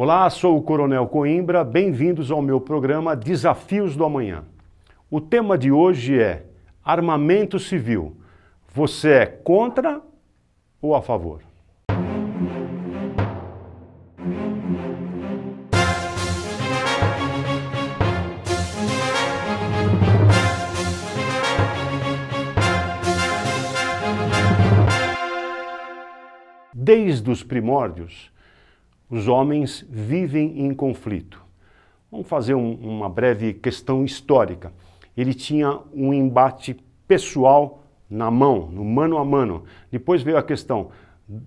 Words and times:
Olá, 0.00 0.30
sou 0.30 0.56
o 0.56 0.62
Coronel 0.62 1.08
Coimbra, 1.08 1.64
bem-vindos 1.64 2.30
ao 2.30 2.40
meu 2.40 2.60
programa 2.60 3.16
Desafios 3.16 3.96
do 3.96 4.04
Amanhã. 4.04 4.44
O 5.10 5.20
tema 5.20 5.58
de 5.58 5.72
hoje 5.72 6.16
é 6.22 6.44
armamento 6.84 7.58
civil. 7.58 8.16
Você 8.72 9.10
é 9.10 9.26
contra 9.26 10.00
ou 10.80 10.94
a 10.94 11.02
favor? 11.02 11.42
Desde 26.72 27.28
os 27.28 27.42
primórdios, 27.42 28.30
os 29.10 29.28
homens 29.28 29.86
vivem 29.88 30.66
em 30.66 30.74
conflito. 30.74 31.42
Vamos 32.10 32.26
fazer 32.26 32.54
um, 32.54 32.74
uma 32.74 33.08
breve 33.08 33.54
questão 33.54 34.04
histórica. 34.04 34.72
Ele 35.16 35.34
tinha 35.34 35.78
um 35.92 36.12
embate 36.12 36.76
pessoal 37.06 37.82
na 38.08 38.30
mão, 38.30 38.68
no 38.70 38.84
mano 38.84 39.18
a 39.18 39.24
mano. 39.24 39.64
Depois 39.90 40.22
veio 40.22 40.38
a 40.38 40.42
questão 40.42 40.90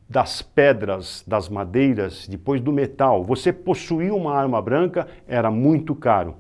das 0.08 0.42
pedras, 0.42 1.24
das 1.26 1.50
madeiras, 1.50 2.28
depois 2.28 2.62
do 2.62 2.72
metal. 2.72 3.24
Você 3.24 3.52
possuir 3.52 4.12
uma 4.12 4.36
arma 4.36 4.62
branca 4.62 5.08
era 5.28 5.50
muito 5.50 5.96
caro. 5.96 6.36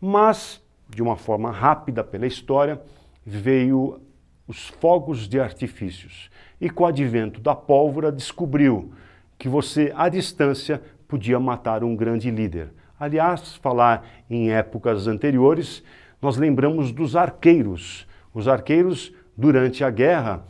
Mas, 0.00 0.62
de 0.88 1.02
uma 1.02 1.16
forma 1.16 1.50
rápida 1.50 2.04
pela 2.04 2.26
história, 2.26 2.80
veio 3.24 4.00
os 4.46 4.68
fogos 4.68 5.26
de 5.26 5.40
artifícios. 5.40 6.30
E 6.60 6.68
com 6.68 6.84
o 6.84 6.86
advento 6.86 7.40
da 7.40 7.54
pólvora, 7.54 8.12
descobriu 8.12 8.92
que 9.38 9.48
você, 9.48 9.92
à 9.96 10.08
distância, 10.08 10.82
podia 11.08 11.38
matar 11.38 11.84
um 11.84 11.94
grande 11.94 12.30
líder. 12.30 12.72
Aliás, 12.98 13.56
falar 13.56 14.06
em 14.30 14.50
épocas 14.50 15.06
anteriores, 15.06 15.82
nós 16.22 16.36
lembramos 16.36 16.92
dos 16.92 17.16
arqueiros. 17.16 18.06
Os 18.32 18.48
arqueiros, 18.48 19.12
durante 19.36 19.84
a 19.84 19.90
guerra, 19.90 20.44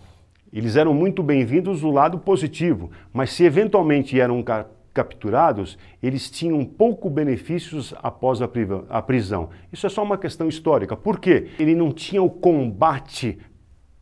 eles 0.52 0.77
eram 0.77 0.94
muito 0.94 1.22
bem-vindos 1.22 1.80
do 1.80 1.90
lado 1.90 2.18
positivo, 2.18 2.90
mas 3.12 3.32
se 3.32 3.44
eventualmente 3.44 4.20
eram 4.20 4.44
capturados, 4.92 5.77
eles 6.00 6.30
tinham 6.30 6.64
pouco 6.64 7.10
benefícios 7.10 7.92
após 8.00 8.40
a 8.40 9.02
prisão. 9.02 9.50
Isso 9.72 9.86
é 9.86 9.90
só 9.90 10.05
uma 10.05 10.16
questão 10.16 10.48
histórica. 10.48 10.96
Por 10.96 11.18
quê? 11.18 11.48
Ele 11.58 11.74
não 11.74 11.90
tinha 11.90 12.22
o 12.22 12.30
combate 12.30 13.36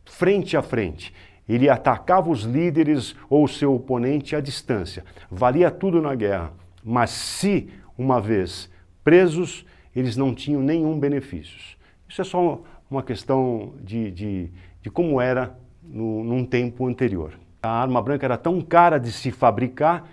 frente 0.05 0.55
a 0.55 0.61
frente. 0.61 1.11
Ele 1.47 1.69
atacava 1.69 2.29
os 2.29 2.43
líderes 2.43 3.15
ou 3.29 3.47
seu 3.47 3.75
oponente 3.75 4.35
à 4.35 4.39
distância. 4.39 5.03
Valia 5.29 5.69
tudo 5.69 6.01
na 6.01 6.15
guerra. 6.15 6.53
Mas 6.83 7.09
se, 7.09 7.69
uma 7.97 8.19
vez 8.19 8.69
presos, 9.03 9.65
eles 9.95 10.15
não 10.15 10.33
tinham 10.33 10.61
nenhum 10.61 10.97
benefício. 10.99 11.77
Isso 12.07 12.21
é 12.21 12.25
só 12.25 12.61
uma 12.89 13.03
questão 13.03 13.73
de, 13.81 14.11
de, 14.11 14.51
de 14.81 14.89
como 14.89 15.19
era 15.19 15.57
no, 15.81 16.23
num 16.23 16.45
tempo 16.45 16.87
anterior. 16.87 17.33
A 17.61 17.69
arma 17.69 18.01
branca 18.01 18.25
era 18.25 18.37
tão 18.37 18.61
cara 18.61 18.97
de 18.97 19.11
se 19.11 19.31
fabricar, 19.31 20.07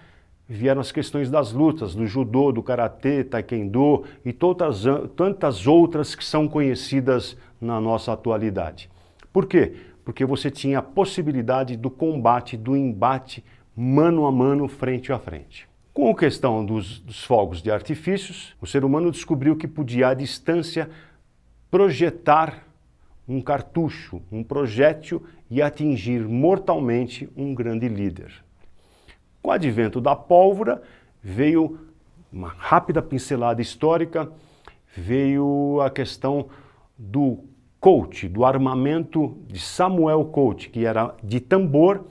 vieram 0.48 0.80
as 0.80 0.90
questões 0.90 1.30
das 1.30 1.52
lutas, 1.52 1.94
do 1.94 2.06
judô, 2.06 2.50
do 2.50 2.62
karatê, 2.62 3.22
taekwondo 3.22 4.04
e 4.24 4.32
todas, 4.32 4.84
tantas 5.14 5.66
outras 5.66 6.14
que 6.14 6.24
são 6.24 6.48
conhecidas 6.48 7.36
na 7.60 7.80
nossa 7.80 8.12
atualidade. 8.12 8.90
Por 9.32 9.46
quê? 9.46 9.74
Porque 10.04 10.24
você 10.24 10.50
tinha 10.50 10.78
a 10.78 10.82
possibilidade 10.82 11.76
do 11.76 11.90
combate, 11.90 12.56
do 12.56 12.76
embate 12.76 13.44
mano 13.76 14.26
a 14.26 14.32
mano, 14.32 14.68
frente 14.68 15.12
a 15.12 15.18
frente. 15.18 15.68
Com 15.92 16.10
a 16.10 16.14
questão 16.14 16.64
dos, 16.64 17.00
dos 17.00 17.24
fogos 17.24 17.62
de 17.62 17.70
artifícios, 17.70 18.54
o 18.60 18.66
ser 18.66 18.84
humano 18.84 19.10
descobriu 19.10 19.56
que 19.56 19.66
podia, 19.66 20.08
à 20.08 20.14
distância, 20.14 20.88
projetar 21.70 22.64
um 23.28 23.40
cartucho, 23.40 24.20
um 24.30 24.42
projétil 24.42 25.22
e 25.50 25.62
atingir 25.62 26.20
mortalmente 26.28 27.28
um 27.36 27.54
grande 27.54 27.88
líder. 27.88 28.32
Com 29.42 29.50
o 29.50 29.52
advento 29.52 30.00
da 30.00 30.16
pólvora, 30.16 30.82
veio 31.22 31.78
uma 32.32 32.48
rápida 32.48 33.00
pincelada 33.00 33.62
histórica, 33.62 34.30
veio 34.96 35.80
a 35.80 35.91
questão 35.91 36.48
do 36.98 37.44
Colt, 37.80 38.24
do 38.28 38.44
armamento 38.44 39.38
de 39.48 39.58
Samuel 39.58 40.26
Colt, 40.26 40.68
que 40.68 40.84
era 40.84 41.14
de 41.22 41.41
tambor, 41.41 42.04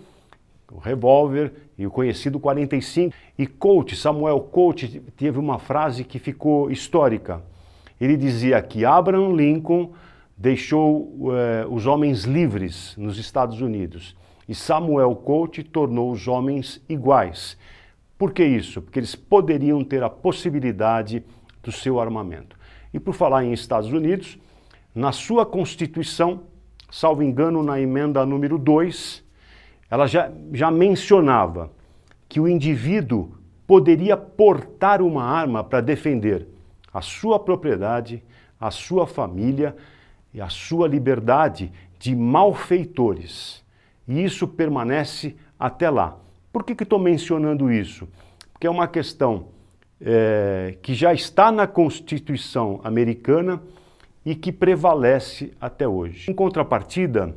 o 0.72 0.80
revólver 0.80 1.53
e 1.78 1.85
o 1.85 1.91
conhecido 1.91 2.40
45. 2.40 3.16
E 3.38 3.46
Colt, 3.46 3.94
Samuel 3.96 4.40
Colt, 4.40 4.84
teve 5.16 5.38
uma 5.38 5.59
frase 5.59 6.03
que 6.03 6.18
ficou 6.18 6.72
histórica. 6.72 7.44
Ele 8.02 8.18
dizia 8.18 8.62
que 8.62 8.84
Abraham 8.84 9.34
Lincoln 9.34 9.91
deixou 10.35 11.31
eh, 11.34 11.66
os 11.69 11.85
homens 11.85 12.24
livres 12.24 12.96
nos 12.97 13.18
Estados 13.18 13.62
Unidos 13.62 14.16
e 14.47 14.56
Samuel 14.56 15.16
Colt 15.16 15.59
tornou 15.66 16.12
os 16.12 16.28
homens 16.28 16.81
iguais. 16.90 17.56
Por 18.18 18.31
que 18.31 18.44
isso? 18.44 18.81
Porque 18.81 19.00
eles 19.00 19.16
poderiam 19.16 19.84
ter 19.84 20.02
a 20.02 20.09
possibilidade 20.09 21.24
do 21.62 21.72
seu 21.72 22.00
armamento. 22.00 22.58
E 22.91 23.00
por 23.00 23.13
falar 23.13 23.44
em 23.44 23.53
Estados 23.53 23.91
Unidos, 23.91 24.40
na 24.94 25.12
sua 25.12 25.46
Constituição, 25.46 26.42
salvo 26.90 27.24
engano, 27.24 27.62
na 27.64 27.80
emenda 27.80 28.26
número 28.26 28.58
2, 28.58 29.24
ela 29.90 30.08
já, 30.08 30.32
já 30.52 30.70
mencionava 30.70 31.72
que 32.28 32.40
o 32.40 32.48
indivíduo 32.48 33.32
poderia 33.66 34.18
portar 34.18 35.02
uma 35.02 35.24
arma 35.24 35.64
para 35.64 35.82
defender 35.82 36.48
a 36.94 37.02
sua 37.02 37.40
propriedade, 37.40 38.24
a 38.60 38.72
sua 38.72 39.06
família 39.06 39.76
e 40.34 40.42
a 40.42 40.50
sua 40.50 40.88
liberdade 40.88 41.72
de 42.00 42.16
malfeitores. 42.16 43.64
E 44.08 44.24
isso 44.24 44.48
permanece 44.48 45.36
até 45.60 45.90
lá. 45.90 46.18
Por 46.52 46.64
que 46.64 46.82
estou 46.82 46.98
mencionando 46.98 47.72
isso? 47.72 48.08
Porque 48.52 48.66
é 48.66 48.70
uma 48.70 48.88
questão 48.88 49.48
é, 50.02 50.76
que 50.82 50.94
já 50.94 51.14
está 51.14 51.52
na 51.52 51.68
Constituição 51.68 52.80
americana 52.84 53.62
e 54.29 54.35
que 54.35 54.51
prevalece 54.51 55.53
até 55.59 55.88
hoje. 55.88 56.29
Em 56.29 56.35
contrapartida, 56.35 57.35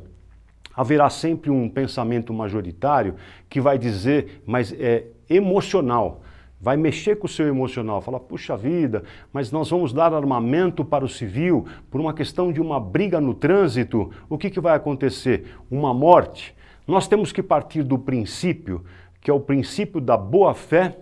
haverá 0.75 1.09
sempre 1.09 1.49
um 1.49 1.67
pensamento 1.67 2.31
majoritário 2.31 3.15
que 3.49 3.59
vai 3.59 3.79
dizer, 3.79 4.43
mas 4.45 4.71
é 4.73 5.07
emocional, 5.27 6.21
vai 6.61 6.77
mexer 6.77 7.15
com 7.15 7.25
o 7.25 7.29
seu 7.29 7.47
emocional, 7.47 7.99
falar, 7.99 8.19
puxa 8.19 8.55
vida, 8.55 9.03
mas 9.33 9.51
nós 9.51 9.71
vamos 9.71 9.91
dar 9.91 10.13
armamento 10.13 10.85
para 10.85 11.03
o 11.03 11.09
civil 11.09 11.65
por 11.89 11.99
uma 11.99 12.13
questão 12.13 12.53
de 12.53 12.61
uma 12.61 12.79
briga 12.79 13.19
no 13.19 13.33
trânsito, 13.33 14.11
o 14.29 14.37
que, 14.37 14.51
que 14.51 14.59
vai 14.59 14.75
acontecer? 14.75 15.47
Uma 15.71 15.95
morte? 15.95 16.55
Nós 16.85 17.07
temos 17.07 17.31
que 17.31 17.41
partir 17.41 17.81
do 17.81 17.97
princípio, 17.97 18.85
que 19.19 19.31
é 19.31 19.33
o 19.33 19.39
princípio 19.39 19.99
da 19.99 20.15
boa-fé 20.15 20.95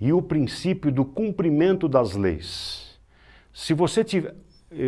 e 0.00 0.12
o 0.12 0.22
princípio 0.22 0.92
do 0.92 1.04
cumprimento 1.04 1.88
das 1.88 2.14
leis. 2.14 2.96
Se 3.52 3.74
você 3.74 4.04
tiver, 4.04 4.36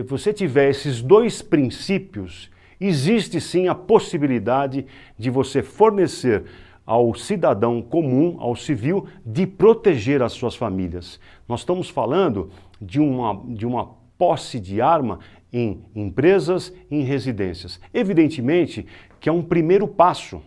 você 0.07 0.33
tiver 0.33 0.71
esses 0.71 1.01
dois 1.01 1.41
princípios, 1.41 2.51
existe 2.81 3.41
sim 3.41 3.69
a 3.69 3.75
possibilidade 3.75 4.87
de 5.19 5.31
você 5.31 5.63
fornecer 5.63 6.45
ao 6.85 7.15
cidadão 7.15 7.81
comum, 7.81 8.37
ao 8.41 8.57
civil, 8.57 9.07
de 9.25 9.47
proteger 9.47 10.23
as 10.23 10.33
suas 10.33 10.55
famílias. 10.55 11.21
Nós 11.49 11.61
estamos 11.61 11.89
falando 11.89 12.51
de 12.81 13.01
uma, 13.01 13.43
de 13.47 13.65
uma 13.65 13.95
posse 14.19 14.59
de 14.59 14.81
arma 14.81 15.21
em 15.53 15.83
empresas 15.95 16.73
em 16.91 17.03
residências. 17.03 17.81
Evidentemente 17.95 18.87
que 19.21 19.29
é 19.29 19.33
um 19.33 19.43
primeiro 19.43 19.87
passo. 19.87 20.43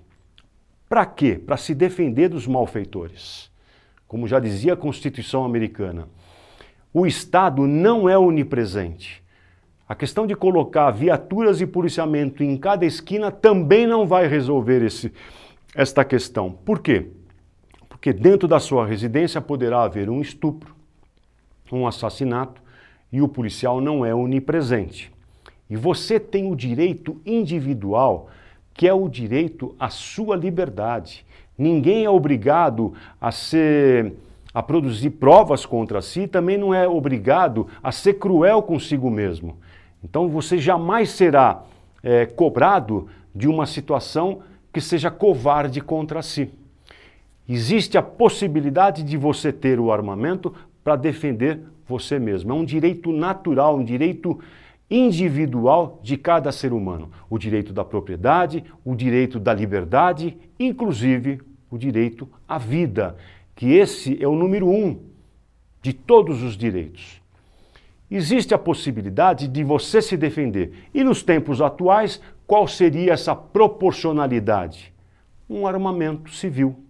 Para 0.90 1.06
quê? 1.06 1.40
Para 1.44 1.58
se 1.58 1.74
defender 1.74 2.30
dos 2.30 2.46
malfeitores. 2.46 3.52
Como 4.08 4.28
já 4.28 4.40
dizia 4.40 4.74
a 4.74 4.78
Constituição 4.78 5.44
americana, 5.44 6.08
o 6.94 7.08
Estado 7.08 7.66
não 7.66 8.08
é 8.08 8.18
onipresente. 8.18 9.23
A 9.94 9.96
questão 9.96 10.26
de 10.26 10.36
colocar 10.36 10.90
viaturas 10.90 11.62
e 11.62 11.68
policiamento 11.68 12.44
em 12.44 12.58
cada 12.58 12.84
esquina 12.84 13.30
também 13.30 13.86
não 13.86 14.08
vai 14.08 14.26
resolver 14.28 14.84
esse, 14.84 15.14
esta 15.76 16.04
questão. 16.04 16.50
Por 16.52 16.80
quê? 16.80 17.12
Porque 17.88 18.12
dentro 18.12 18.48
da 18.48 18.60
sua 18.60 18.88
residência 18.88 19.40
poderá 19.40 19.84
haver 19.84 20.10
um 20.10 20.20
estupro, 20.20 20.74
um 21.72 21.86
assassinato 21.86 22.60
e 23.12 23.22
o 23.22 23.28
policial 23.28 23.80
não 23.80 24.04
é 24.04 24.16
onipresente. 24.16 25.12
E 25.70 25.76
você 25.76 26.20
tem 26.20 26.52
o 26.52 26.56
direito 26.56 27.22
individual, 27.24 28.32
que 28.74 28.88
é 28.88 28.94
o 28.96 29.08
direito 29.08 29.76
à 29.80 29.92
sua 29.92 30.36
liberdade. 30.36 31.24
Ninguém 31.56 32.04
é 32.04 32.10
obrigado 32.10 32.96
a 33.22 33.32
ser 33.32 34.12
a 34.52 34.64
produzir 34.64 35.12
provas 35.12 35.68
contra 35.68 36.02
si, 36.02 36.28
também 36.28 36.58
não 36.58 36.74
é 36.74 36.88
obrigado 36.88 37.68
a 37.82 37.92
ser 37.92 38.16
cruel 38.16 38.64
consigo 38.64 39.10
mesmo. 39.12 39.58
Então 40.04 40.28
você 40.28 40.58
jamais 40.58 41.10
será 41.10 41.64
é, 42.04 42.26
cobrado 42.26 43.08
de 43.34 43.48
uma 43.48 43.66
situação 43.66 44.42
que 44.72 44.82
seja 44.82 45.10
covarde 45.10 45.80
contra 45.82 46.22
si. 46.22 46.52
Existe 47.48 47.98
a 47.98 48.02
possibilidade 48.02 49.04
de 49.04 49.18
você 49.18 49.52
ter 49.52 49.80
o 49.80 49.92
armamento 49.92 50.54
para 50.84 50.96
defender 50.96 51.62
você 51.88 52.20
mesmo. 52.20 52.52
É 52.52 52.56
um 52.56 52.66
direito 52.66 53.12
natural, 53.12 53.78
um 53.78 53.84
direito 53.84 54.40
individual 54.90 56.00
de 56.04 56.18
cada 56.18 56.52
ser 56.52 56.74
humano. 56.74 57.10
O 57.30 57.38
direito 57.38 57.74
da 57.74 57.84
propriedade, 57.84 58.64
o 58.84 58.96
direito 58.96 59.40
da 59.40 59.54
liberdade, 59.54 60.38
inclusive 60.60 61.42
o 61.70 61.78
direito 61.78 62.30
à 62.48 62.58
vida, 62.58 63.16
que 63.56 63.74
esse 63.74 64.22
é 64.24 64.28
o 64.28 64.36
número 64.36 64.70
um 64.70 65.00
de 65.82 65.94
todos 65.94 66.44
os 66.44 66.56
direitos. 66.56 67.23
Existe 68.16 68.54
a 68.54 68.58
possibilidade 68.58 69.48
de 69.48 69.64
você 69.64 70.02
se 70.02 70.16
defender. 70.16 70.88
E 70.94 71.04
nos 71.04 71.24
tempos 71.24 71.62
atuais, 71.62 72.22
qual 72.46 72.68
seria 72.68 73.14
essa 73.14 73.36
proporcionalidade? 73.36 74.94
Um 75.50 75.66
armamento 75.66 76.30
civil 76.32 76.84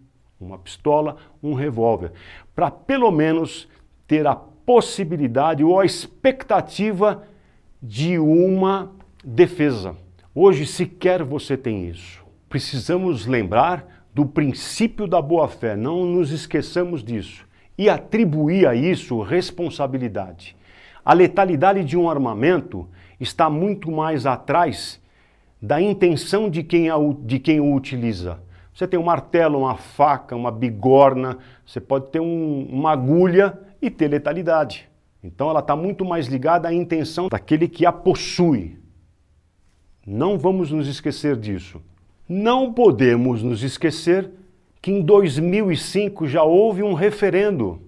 uma 0.43 0.59
pistola, 0.59 1.15
um 1.41 1.53
revólver, 1.53 2.11
para 2.55 2.69
pelo 2.69 3.11
menos 3.11 3.67
ter 4.05 4.27
a 4.27 4.35
possibilidade 4.35 5.63
ou 5.63 5.79
a 5.79 5.85
expectativa 5.85 7.23
de 7.81 8.19
uma 8.19 8.91
defesa. 9.23 9.95
Hoje 10.35 10.65
sequer 10.65 11.23
você 11.23 11.55
tem 11.57 11.87
isso. 11.87 12.23
Precisamos 12.49 13.25
lembrar 13.25 14.05
do 14.13 14.25
princípio 14.25 15.07
da 15.07 15.21
boa-fé, 15.21 15.75
não 15.75 16.05
nos 16.05 16.31
esqueçamos 16.31 17.03
disso 17.03 17.45
e 17.77 17.89
atribuir 17.89 18.67
a 18.67 18.75
isso 18.75 19.21
responsabilidade. 19.21 20.55
A 21.03 21.13
letalidade 21.13 21.83
de 21.83 21.97
um 21.97 22.09
armamento 22.09 22.87
está 23.19 23.49
muito 23.49 23.91
mais 23.91 24.25
atrás 24.25 25.01
da 25.61 25.81
intenção 25.81 26.49
de 26.49 26.63
quem, 26.63 26.89
a, 26.89 26.95
de 27.21 27.39
quem 27.39 27.59
o 27.59 27.73
utiliza 27.73 28.39
você 28.73 28.87
tem 28.87 28.99
um 28.99 29.03
martelo, 29.03 29.59
uma 29.59 29.75
faca, 29.75 30.35
uma 30.35 30.51
bigorna, 30.51 31.37
você 31.65 31.79
pode 31.79 32.07
ter 32.07 32.19
um, 32.19 32.67
uma 32.69 32.91
agulha 32.91 33.57
e 33.81 33.89
ter 33.89 34.07
letalidade. 34.07 34.89
Então 35.23 35.49
ela 35.49 35.59
está 35.59 35.75
muito 35.75 36.03
mais 36.03 36.27
ligada 36.27 36.67
à 36.67 36.73
intenção 36.73 37.29
daquele 37.29 37.67
que 37.67 37.85
a 37.85 37.91
possui. 37.91 38.79
Não 40.05 40.39
vamos 40.39 40.71
nos 40.71 40.87
esquecer 40.87 41.37
disso. 41.37 41.81
Não 42.27 42.73
podemos 42.73 43.43
nos 43.43 43.61
esquecer 43.61 44.31
que 44.81 44.91
em 44.91 45.01
2005 45.01 46.27
já 46.27 46.43
houve 46.43 46.81
um 46.81 46.93
referendo. 46.93 47.79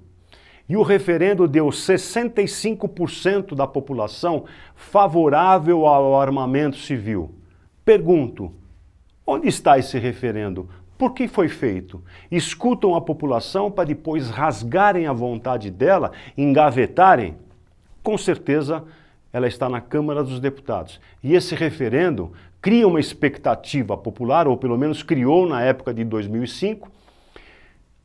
E 0.68 0.76
o 0.76 0.82
referendo 0.82 1.48
deu 1.48 1.68
65% 1.68 3.56
da 3.56 3.68
população 3.68 4.46
favorável 4.76 5.86
ao 5.86 6.20
armamento 6.20 6.78
civil. 6.78 7.34
Pergunto, 7.84 8.52
Onde 9.28 9.48
está 9.48 9.80
esse 9.80 9.98
referendo? 9.98 10.70
Por 10.98 11.14
que 11.14 11.28
foi 11.28 11.50
feito? 11.50 12.02
Escutam 12.30 12.94
a 12.94 13.02
população 13.02 13.72
para 13.72 13.86
depois 13.86 14.30
rasgarem 14.30 15.08
a 15.08 15.14
vontade 15.14 15.72
dela, 15.72 16.12
engavetarem? 16.38 17.36
Com 18.04 18.18
certeza 18.18 18.84
ela 19.34 19.48
está 19.48 19.68
na 19.68 19.82
Câmara 19.82 20.24
dos 20.24 20.40
Deputados. 20.40 21.02
E 21.24 21.34
esse 21.34 21.56
referendo 21.56 22.32
cria 22.62 22.88
uma 22.88 23.00
expectativa 23.00 23.98
popular, 23.98 24.48
ou 24.48 24.56
pelo 24.56 24.78
menos 24.78 25.02
criou 25.02 25.48
na 25.48 25.62
época 25.62 25.94
de 25.94 26.04
2005. 26.04 26.90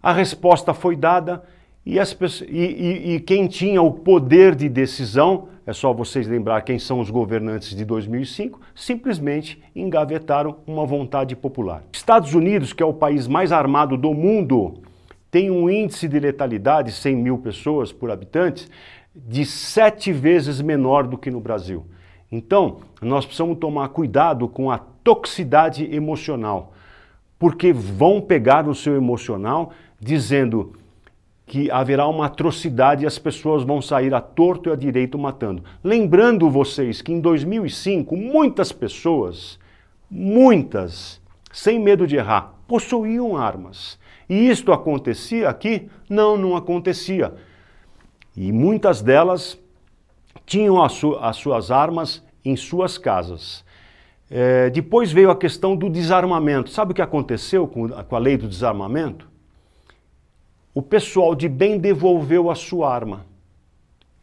A 0.03 0.13
resposta 0.13 0.73
foi 0.73 0.97
dada 0.97 1.45
e, 1.85 1.99
as, 1.99 2.17
e, 2.43 2.47
e, 2.49 3.15
e 3.15 3.21
quem 3.21 3.47
tinha 3.47 3.81
o 3.81 3.91
poder 3.91 4.55
de 4.55 4.69
decisão 4.69 5.49
é 5.67 5.73
só 5.73 5.93
vocês 5.93 6.27
lembrar 6.27 6.63
quem 6.63 6.79
são 6.79 7.01
os 7.01 7.11
governantes 7.11 7.77
de 7.77 7.85
2005, 7.85 8.61
simplesmente 8.75 9.63
engavetaram 9.75 10.57
uma 10.67 10.85
vontade 10.85 11.37
popular. 11.37 11.85
Estados 11.93 12.35
Unidos, 12.35 12.73
que 12.73 12.83
é 12.83 12.87
o 12.87 12.93
país 12.93 13.29
mais 13.29 13.53
armado 13.53 13.97
do 13.97 14.13
mundo, 14.13 14.75
tem 15.31 15.51
um 15.51 15.71
índice 15.71 16.09
de 16.09 16.19
letalidade, 16.19 16.91
100 16.91 17.17
mil 17.17 17.39
pessoas 17.39 17.93
por 17.93 18.11
habitantes, 18.11 18.69
de 19.15 19.45
sete 19.45 20.13
vezes 20.13 20.61
menor 20.61 21.07
do 21.07 21.17
que 21.17 21.31
no 21.31 21.41
Brasil. 21.41 21.87
Então, 22.33 22.79
nós 23.01 23.25
precisamos 23.25 23.59
tomar 23.59 23.89
cuidado 23.91 24.49
com 24.49 24.71
a 24.71 24.79
toxicidade 24.79 25.85
emocional, 25.95 26.73
porque 27.39 27.73
vão 27.73 28.21
pegar 28.21 28.65
no 28.65 28.75
seu 28.75 28.97
emocional 28.97 29.73
dizendo 30.01 30.73
que 31.51 31.69
haverá 31.69 32.07
uma 32.07 32.27
atrocidade 32.27 33.03
e 33.03 33.09
as 33.09 33.19
pessoas 33.19 33.65
vão 33.65 33.83
sair 33.83 34.15
a 34.15 34.21
torto 34.21 34.69
e 34.69 34.73
a 34.73 34.77
direito 34.77 35.19
matando. 35.19 35.65
Lembrando 35.83 36.49
vocês 36.49 37.03
que 37.03 37.13
em 37.13 37.19
2005 37.19 38.17
muitas 38.17 38.71
pessoas, 38.71 39.59
muitas, 40.09 41.21
sem 41.51 41.81
medo 41.81 42.07
de 42.07 42.15
errar, 42.15 42.55
possuíam 42.69 43.37
armas. 43.37 43.99
E 44.29 44.49
isto 44.49 44.73
acontecia 44.73 45.49
aqui? 45.49 45.89
Não, 46.09 46.37
não 46.37 46.55
acontecia. 46.55 47.35
E 48.37 48.53
muitas 48.53 49.03
delas 49.03 49.59
tinham 50.47 50.81
as, 50.81 50.93
su 50.93 51.17
as 51.17 51.35
suas 51.35 51.73
armas 51.73 52.25
em 52.45 52.55
suas 52.55 52.97
casas. 52.97 53.65
É, 54.31 54.71
depois 54.71 55.11
veio 55.11 55.33
a 55.33 55.37
questão 55.37 55.75
do 55.75 55.91
desarmamento. 55.91 56.71
Sabe 56.71 56.93
o 56.93 56.95
que 56.95 57.03
aconteceu 57.03 57.67
com, 57.67 57.89
com 57.89 58.15
a 58.15 58.21
lei 58.21 58.37
do 58.37 58.47
desarmamento? 58.47 59.30
O 60.75 60.83
pessoal 60.83 61.35
de 61.35 61.49
bem 61.49 61.79
devolveu 61.79 62.51
a 62.51 62.55
sua 62.55 62.93
arma. 62.93 63.27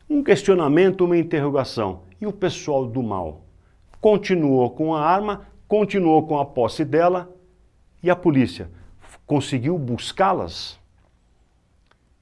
Um 0.10 0.24
questionamento, 0.24 1.06
uma 1.06 1.18
interrogação. 1.18 2.02
E 2.20 2.26
o 2.26 2.32
pessoal 2.32 2.86
do 2.86 3.04
mal? 3.04 3.42
Continuou 4.00 4.70
com 4.72 4.96
a 4.96 5.02
arma, 5.02 5.48
continuou 5.68 6.26
com 6.26 6.40
a 6.40 6.46
posse 6.46 6.86
dela 6.86 7.30
e 8.02 8.10
a 8.10 8.16
polícia 8.16 8.70
conseguiu 9.28 9.78
buscá-las? 9.78 10.80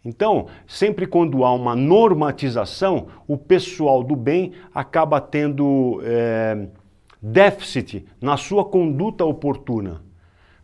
Então, 0.03 0.47
sempre 0.67 1.07
quando 1.07 1.45
há 1.45 1.53
uma 1.53 1.75
normatização, 1.75 3.07
o 3.27 3.37
pessoal 3.37 4.03
do 4.03 4.15
bem 4.15 4.53
acaba 4.73 5.21
tendo 5.21 5.99
é, 6.03 6.67
déficit 7.21 8.05
na 8.19 8.37
sua 8.37 8.65
conduta 8.65 9.23
oportuna. 9.23 10.03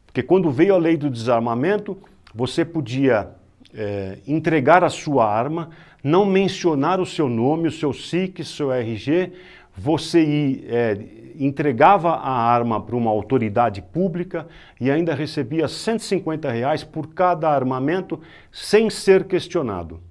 Porque 0.06 0.22
quando 0.22 0.52
veio 0.52 0.75
a 0.75 0.78
lei 0.78 0.98
do 0.98 1.10
desarmamento, 1.10 1.98
você 2.36 2.66
podia 2.66 3.31
é, 3.75 4.18
entregar 4.27 4.83
a 4.83 4.89
sua 4.89 5.25
arma, 5.25 5.69
não 6.03 6.25
mencionar 6.25 7.00
o 7.00 7.06
seu 7.06 7.29
nome, 7.29 7.68
o 7.68 7.71
seu 7.71 7.94
SIC, 7.94 8.44
seu 8.44 8.71
RG, 8.71 9.31
você 9.75 10.63
é, 10.68 10.97
entregava 11.39 12.12
a 12.12 12.31
arma 12.31 12.81
para 12.81 12.95
uma 12.95 13.09
autoridade 13.09 13.81
pública 13.81 14.47
e 14.79 14.91
ainda 14.91 15.15
recebia 15.15 15.68
150 15.68 16.51
reais 16.51 16.83
por 16.83 17.13
cada 17.13 17.50
armamento 17.50 18.19
sem 18.51 18.89
ser 18.89 19.23
questionado. 19.25 20.01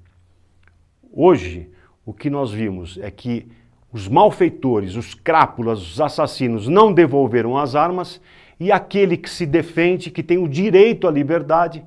Hoje, 1.13 1.69
o 2.05 2.13
que 2.13 2.31
nós 2.31 2.51
vimos 2.51 2.99
é 3.03 3.11
que 3.11 3.47
os 3.93 4.09
malfeitores, 4.09 4.95
os 4.95 5.15
crápulas, 5.15 5.81
os 5.81 6.01
assassinos 6.01 6.69
não 6.69 6.93
devolveram 6.93 7.59
as 7.59 7.75
armas 7.75 8.21
e 8.59 8.71
aquele 8.71 9.17
que 9.17 9.29
se 9.29 9.45
defende, 9.45 10.11
que 10.11 10.23
tem 10.23 10.39
o 10.39 10.49
direito 10.49 11.09
à 11.09 11.11
liberdade, 11.11 11.85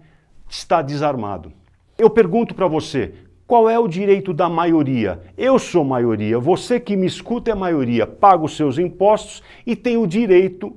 está 0.50 0.82
desarmado. 0.82 1.51
Eu 1.98 2.10
pergunto 2.10 2.56
para 2.56 2.68
você, 2.68 3.14
qual 3.46 3.70
é 3.70 3.78
o 3.78 3.88
direito 3.88 4.34
da 4.34 4.50
maioria? 4.50 5.22
Eu 5.38 5.60
sou 5.60 5.84
maioria, 5.84 6.40
você 6.40 6.80
que 6.80 6.96
me 6.96 7.06
escuta 7.06 7.52
é 7.52 7.56
maioria, 7.56 8.08
paga 8.08 8.44
os 8.44 8.56
seus 8.56 8.78
impostos 8.80 9.44
e 9.66 9.76
tem 9.76 9.98
o 9.98 10.08
direito 10.08 10.76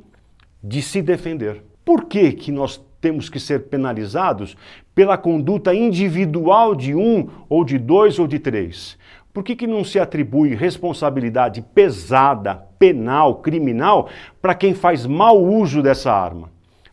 de 0.63 0.83
se 0.83 1.01
defender. 1.01 1.63
Por 1.85 2.05
que, 2.05 2.33
que 2.33 2.53
nós 2.53 2.85
temos 3.01 3.29
que 3.29 3.39
ser 3.39 3.69
penalizados 3.69 4.57
pela 4.95 5.17
conduta 5.17 5.75
individual 5.75 6.75
de 6.75 6.95
um, 6.95 7.29
ou 7.49 7.65
de 7.65 7.79
dois, 7.79 8.19
ou 8.19 8.27
de 8.27 8.39
três? 8.39 8.99
Por 9.33 9.45
que, 9.45 9.55
que 9.55 9.67
não 9.67 9.85
se 9.85 9.99
atribui 9.99 10.55
responsabilidade 10.55 11.63
pesada, 11.63 12.57
penal, 12.79 13.37
criminal, 13.37 14.09
para 14.43 14.55
quem 14.55 14.75
faz 14.75 15.07
mau 15.07 15.43
uso 15.43 15.83
dessa 15.83 16.13
arma? 16.13 16.51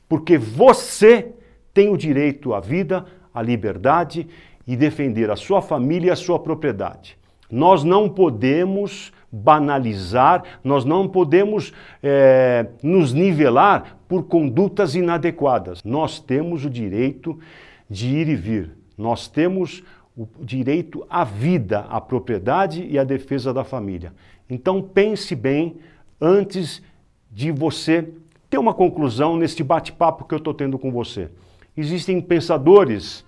Porque 0.08 0.38
você 0.38 1.34
tem 1.74 1.90
o 1.90 1.98
direito 1.98 2.54
à 2.54 2.60
vida, 2.60 3.06
a 3.34 3.42
liberdade 3.42 4.28
e 4.68 4.76
defender 4.76 5.30
a 5.30 5.36
sua 5.36 5.62
família 5.62 6.10
e 6.10 6.12
a 6.12 6.16
sua 6.16 6.40
propriedade. 6.40 7.18
Nós 7.50 7.84
não 7.84 8.10
podemos 8.10 9.12
banalizar, 9.32 10.44
nós 10.64 10.86
não 10.86 11.08
podemos 11.08 11.74
é, 12.02 12.68
nos 12.82 13.14
nivelar 13.14 13.98
por 14.08 14.24
condutas 14.24 14.96
inadequadas. 14.96 15.84
Nós 15.84 16.20
temos 16.20 16.66
o 16.66 16.70
direito 16.70 17.40
de 17.90 18.08
ir 18.08 18.28
e 18.28 18.36
vir, 18.36 18.72
nós 18.98 19.28
temos 19.28 19.84
o 20.16 20.28
direito 20.40 21.06
à 21.10 21.24
vida, 21.24 21.80
à 21.90 22.00
propriedade 22.00 22.86
e 22.88 23.00
à 23.00 23.04
defesa 23.04 23.54
da 23.54 23.64
família. 23.64 24.14
Então 24.50 24.82
pense 24.82 25.36
bem 25.36 25.78
antes 26.22 26.82
de 27.32 27.52
você 27.52 28.08
ter 28.50 28.60
uma 28.60 28.74
conclusão 28.74 29.36
neste 29.36 29.64
bate-papo 29.64 30.26
que 30.26 30.34
eu 30.34 30.38
estou 30.38 30.54
tendo 30.54 30.78
com 30.78 30.92
você. 30.92 31.30
Existem 31.76 32.22
pensadores, 32.22 33.26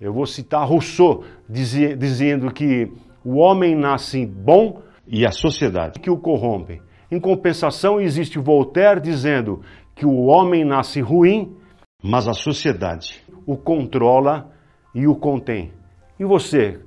eu 0.00 0.12
vou 0.12 0.26
citar 0.26 0.66
Rousseau, 0.66 1.24
dizendo 1.48 2.52
que 2.52 2.90
o 3.24 3.36
homem 3.36 3.74
nasce 3.74 4.24
bom 4.24 4.82
e 5.06 5.26
a 5.26 5.30
sociedade 5.30 5.98
que 5.98 6.10
o 6.10 6.16
corrompe. 6.16 6.80
Em 7.10 7.18
compensação, 7.18 8.00
existe 8.00 8.38
Voltaire 8.38 9.00
dizendo 9.00 9.62
que 9.94 10.06
o 10.06 10.26
homem 10.26 10.64
nasce 10.64 11.00
ruim, 11.00 11.56
mas 12.02 12.28
a 12.28 12.34
sociedade 12.34 13.24
o 13.46 13.56
controla 13.56 14.52
e 14.94 15.06
o 15.06 15.16
contém. 15.16 15.72
E 16.20 16.24
você, 16.24 16.78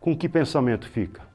com 0.00 0.16
que 0.16 0.28
pensamento 0.28 0.88
fica? 0.88 1.25